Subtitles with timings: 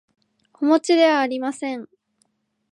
[0.59, 1.87] おもちではありません